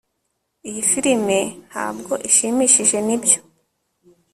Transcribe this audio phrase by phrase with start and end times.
[0.67, 1.39] Iyi firime
[1.69, 3.39] ntabwo ishimishije nibyo